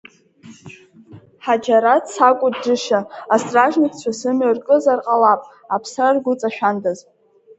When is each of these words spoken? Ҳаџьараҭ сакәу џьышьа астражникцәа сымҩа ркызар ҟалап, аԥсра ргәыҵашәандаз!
Ҳаџьараҭ 1.43 2.05
сакәу 2.15 2.51
џьышьа 2.61 2.99
астражникцәа 3.35 4.11
сымҩа 4.19 4.55
ркызар 4.57 4.99
ҟалап, 5.05 5.41
аԥсра 5.75 6.15
ргәыҵашәандаз! 6.15 6.99